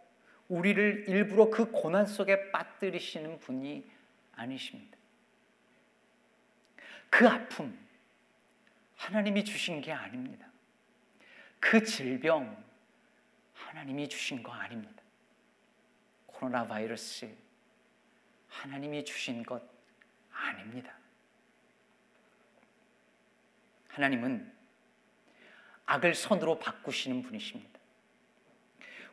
우리를 0.47 1.05
일부러 1.07 1.51
그 1.51 1.69
고난 1.71 2.07
속에 2.07 2.49
빠뜨리시는 2.51 3.39
분이 3.39 3.85
아니십니다. 4.33 4.97
그 7.11 7.27
아픔, 7.27 7.77
하나님이 8.95 9.43
주신 9.45 9.79
게 9.79 9.91
아닙니다. 9.91 10.47
그 11.59 11.83
질병, 11.83 12.63
하나님이 13.53 14.09
주신 14.09 14.41
거 14.41 14.51
아닙니다. 14.51 15.03
코로나 16.25 16.65
바이러스, 16.65 17.29
하나님이 18.49 19.05
주신 19.05 19.43
것 19.43 19.61
아닙니다. 20.31 20.93
하나님은 23.89 24.51
악을 25.85 26.13
선으로 26.13 26.59
바꾸시는 26.59 27.23
분이십니다. 27.23 27.79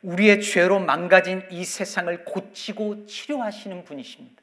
우리의 0.02 0.42
죄로 0.42 0.78
망가진 0.78 1.42
이 1.50 1.64
세상을 1.64 2.24
고치고 2.24 3.06
치료하시는 3.06 3.84
분이십니다. 3.84 4.42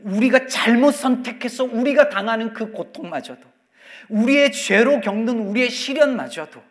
우리가 0.00 0.46
잘못 0.46 0.92
선택해서 0.92 1.64
우리가 1.64 2.08
당하는 2.08 2.52
그 2.52 2.72
고통마저도 2.72 3.48
우리의 4.08 4.52
죄로 4.52 5.00
겪는 5.00 5.38
우리의 5.38 5.70
시련마저도 5.70 6.62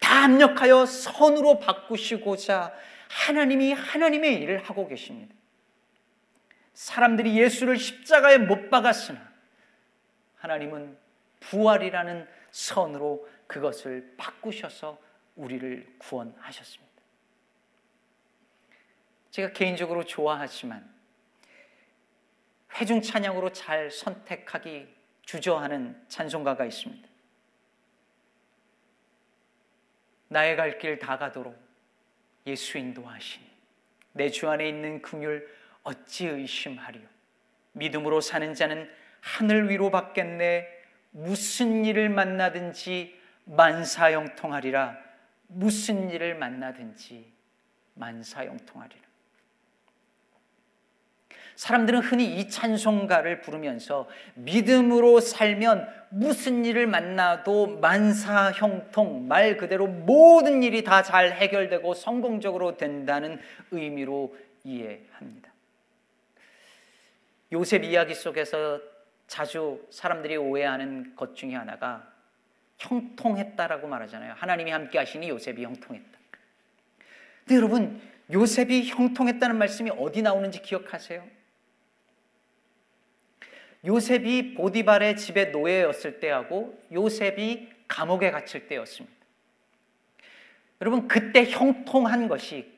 다 0.00 0.24
합력하여 0.24 0.86
선으로 0.86 1.58
바꾸시고자 1.58 2.74
하나님이 3.08 3.72
하나님의 3.72 4.40
일을 4.42 4.62
하고 4.64 4.88
계십니다. 4.88 5.34
사람들이 6.76 7.38
예수를 7.38 7.78
십자가에 7.78 8.36
못 8.36 8.68
박았으나 8.68 9.32
하나님은 10.36 10.98
부활이라는 11.40 12.28
선으로 12.50 13.26
그것을 13.46 14.14
바꾸셔서 14.18 14.98
우리를 15.36 15.86
구원하셨습니다. 15.98 16.92
제가 19.30 19.52
개인적으로 19.52 20.04
좋아하지만 20.04 20.94
회중 22.74 23.00
찬양으로 23.00 23.52
잘 23.52 23.90
선택하기 23.90 24.94
주저하는 25.22 26.04
찬송가가 26.08 26.66
있습니다. 26.66 27.08
나의 30.28 30.56
갈 30.56 30.78
길 30.78 30.98
다 30.98 31.16
가도록 31.16 31.58
예수 32.46 32.76
인도하시니 32.76 33.46
내 34.12 34.30
주 34.30 34.48
안에 34.50 34.68
있는 34.68 35.00
긍휼 35.00 35.42
어찌 35.86 36.26
의심하리요? 36.26 37.06
믿음으로 37.72 38.20
사는 38.20 38.54
자는 38.54 38.88
하늘 39.20 39.70
위로 39.70 39.90
받겠네. 39.90 40.66
무슨 41.12 41.84
일을 41.84 42.08
만나든지 42.08 43.18
만사형통하리라. 43.44 44.98
무슨 45.46 46.10
일을 46.10 46.34
만나든지 46.34 47.32
만사형통하리라. 47.94 49.06
사람들은 51.54 52.00
흔히 52.00 52.36
이 52.36 52.50
찬송가를 52.50 53.40
부르면서 53.40 54.08
믿음으로 54.34 55.20
살면 55.20 55.88
무슨 56.10 56.64
일을 56.64 56.86
만나도 56.86 57.78
만사형통, 57.78 59.28
말 59.28 59.56
그대로 59.56 59.86
모든 59.86 60.62
일이 60.62 60.84
다 60.84 61.02
잘 61.02 61.32
해결되고 61.32 61.94
성공적으로 61.94 62.76
된다는 62.76 63.40
의미로 63.70 64.36
이해합니다. 64.64 65.55
요셉 67.52 67.84
이야기 67.84 68.14
속에서 68.14 68.80
자주 69.26 69.86
사람들이 69.90 70.36
오해하는 70.36 71.14
것 71.16 71.34
중에 71.36 71.54
하나가 71.54 72.12
형통했다라고 72.78 73.86
말하잖아요. 73.86 74.34
하나님이 74.36 74.70
함께 74.70 74.98
하시니 74.98 75.28
요셉이 75.28 75.64
형통했다. 75.64 76.18
근데 77.44 77.56
여러분, 77.56 78.00
요셉이 78.32 78.88
형통했다는 78.88 79.56
말씀이 79.56 79.90
어디 79.90 80.22
나오는지 80.22 80.62
기억하세요? 80.62 81.24
요셉이 83.84 84.54
보디발의 84.54 85.16
집에 85.16 85.46
노예였을 85.46 86.18
때하고 86.18 86.76
요셉이 86.92 87.70
감옥에 87.86 88.32
갇힐 88.32 88.66
때였습니다. 88.66 89.16
여러분, 90.80 91.06
그때 91.08 91.44
형통한 91.44 92.28
것이, 92.28 92.74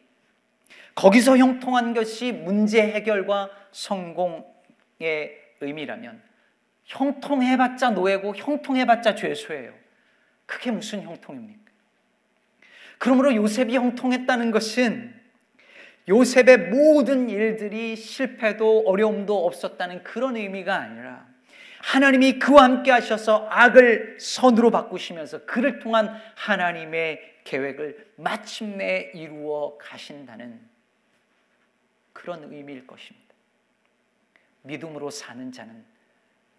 거기서 0.95 1.39
형통한 1.39 1.95
것이 1.95 2.33
문제 2.33 2.83
해결과 2.83 3.51
성공 3.73 4.58
의 5.01 5.37
의미라면, 5.61 6.23
형통해봤자 6.85 7.91
노예고 7.91 8.35
형통해봤자 8.37 9.15
죄수예요. 9.15 9.75
그게 10.47 10.71
무슨 10.71 11.03
형통입니까? 11.03 11.61
그러므로 12.99 13.35
요셉이 13.35 13.77
형통했다는 13.77 14.51
것은 14.51 15.15
요셉의 16.09 16.71
모든 16.71 17.29
일들이 17.29 17.95
실패도 17.95 18.85
어려움도 18.87 19.47
없었다는 19.47 20.03
그런 20.03 20.37
의미가 20.37 20.75
아니라 20.75 21.29
하나님이 21.81 22.39
그와 22.39 22.65
함께 22.65 22.91
하셔서 22.91 23.47
악을 23.51 24.17
선으로 24.19 24.71
바꾸시면서 24.71 25.45
그를 25.45 25.79
통한 25.79 26.21
하나님의 26.35 27.37
계획을 27.45 28.13
마침내 28.17 29.13
이루어 29.15 29.77
가신다는 29.79 30.61
그런 32.13 32.53
의미일 32.53 32.87
것입니다. 32.87 33.29
믿음으로 34.63 35.11
사는 35.11 35.51
자는 35.53 35.85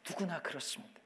누구나 0.08 0.42
그렇습니다. 0.42 1.00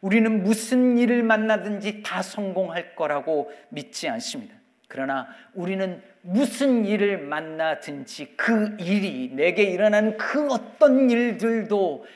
우리는 0.00 0.42
무슨 0.42 0.98
일을 0.98 1.22
만나든지 1.22 2.02
다 2.02 2.22
성공할 2.22 2.94
거라고 2.94 3.52
믿지 3.70 4.08
않습니다. 4.08 4.54
그러나 4.88 5.28
우리는 5.54 6.02
무슨 6.22 6.84
일을 6.84 7.18
만나든지 7.18 8.36
그 8.36 8.76
일이 8.78 9.30
내게 9.32 9.64
일어난 9.64 10.16
그 10.16 10.48
어떤 10.48 11.10
일들도 11.10 12.06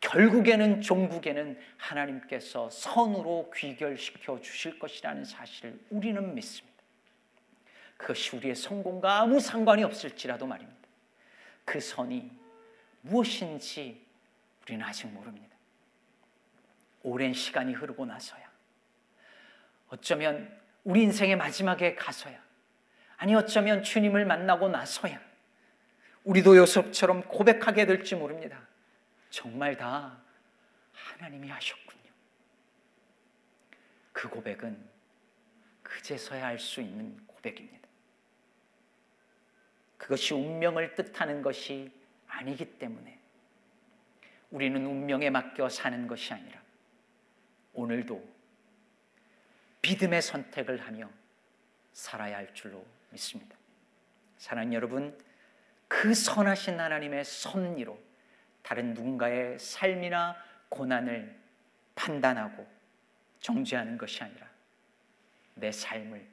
결국에는 0.00 0.80
종국에는 0.80 1.58
하나님께서 1.76 2.70
선으로 2.70 3.50
귀결시켜 3.54 4.40
주실 4.40 4.78
것이라는 4.78 5.24
사실을 5.24 5.78
우리는 5.90 6.34
믿습니다. 6.34 6.68
그것이 7.96 8.36
우리의 8.36 8.54
성공과 8.54 9.20
아무 9.20 9.40
상관이 9.40 9.82
없을지라도 9.82 10.46
말입니다. 10.46 10.78
그 11.64 11.80
선이 11.80 12.30
무엇인지 13.02 14.06
우리는 14.62 14.84
아직 14.84 15.06
모릅니다. 15.08 15.56
오랜 17.02 17.32
시간이 17.32 17.72
흐르고 17.72 18.04
나서야 18.06 18.50
어쩌면 19.88 20.58
우리 20.84 21.02
인생의 21.02 21.36
마지막에 21.36 21.94
가서야 21.94 22.42
아니 23.16 23.34
어쩌면 23.34 23.82
주님을 23.82 24.24
만나고 24.26 24.68
나서야 24.68 25.20
우리도 26.24 26.56
요셉처럼 26.56 27.22
고백하게 27.22 27.86
될지 27.86 28.14
모릅니다. 28.14 28.66
정말 29.30 29.76
다 29.76 30.20
하나님이 30.92 31.48
하셨군요. 31.48 32.12
그 34.12 34.28
고백은 34.28 34.88
그제서야 35.82 36.46
할수 36.46 36.80
있는 36.80 37.16
고백입니다. 37.26 37.88
그것이 39.96 40.34
운명을 40.34 40.94
뜻하는 40.94 41.40
것이 41.40 41.90
아니기 42.38 42.78
때문에 42.78 43.18
우리는 44.50 44.86
운명에 44.86 45.28
맡겨 45.28 45.68
사는 45.68 46.06
것이 46.06 46.32
아니라 46.32 46.62
오늘도 47.74 48.38
믿음의 49.82 50.22
선택을 50.22 50.80
하며 50.80 51.10
살아야 51.92 52.36
할 52.36 52.54
줄로 52.54 52.86
믿습니다. 53.10 53.56
사랑하는 54.36 54.72
여러분, 54.72 55.18
그 55.88 56.14
선하신 56.14 56.78
하나님의 56.78 57.24
섭리로 57.24 57.98
다른 58.62 58.94
누군가의 58.94 59.58
삶이나 59.58 60.36
고난을 60.68 61.36
판단하고 61.96 62.68
정죄하는 63.40 63.98
것이 63.98 64.22
아니라 64.22 64.46
내 65.54 65.72
삶을 65.72 66.24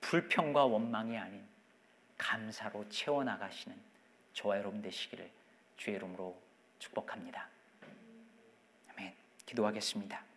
불평과 0.00 0.64
원망이 0.64 1.18
아닌 1.18 1.46
감사로 2.16 2.88
채워나가시는 2.88 3.93
저와 4.34 4.58
여러분 4.58 4.82
되시기를 4.82 5.30
주의 5.76 5.96
이름으로 5.96 6.36
축복합니다. 6.78 7.48
아멘. 8.90 9.14
기도하겠습니다. 9.46 10.33